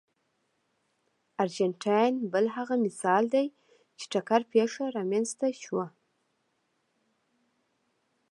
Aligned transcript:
ارجنټاین 1.43 2.13
بل 2.33 2.45
هغه 2.55 2.75
مثال 2.85 3.23
دی 3.33 3.45
چې 3.97 4.05
ټکر 4.13 4.41
پېښه 4.53 4.83
رامنځته 4.97 5.47
شوه. 5.63 5.85